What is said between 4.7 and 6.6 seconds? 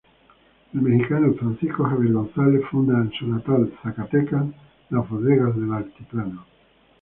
las bodegas del Altiplano.